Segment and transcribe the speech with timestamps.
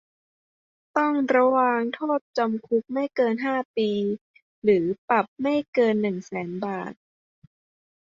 [0.97, 3.89] ต้องระวางโทษจำคุกไม่เกินห้าปี
[4.63, 6.93] หรือปรับไม่เกินหนึ่งแสนบาท